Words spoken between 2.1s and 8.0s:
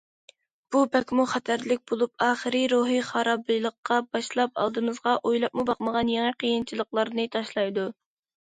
ئاخىرى روھىي خارابلىققا باشلاپ ئالدىمىزغا ئويلاپمۇ باقمىغان يېڭى قىيىنچىلىقلارنى تاشلايدۇ.